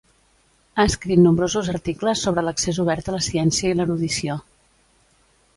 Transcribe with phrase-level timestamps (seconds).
[0.77, 4.43] Ha escrit nombrosos articles sobre l'accés obert a la ciència i l'erudició.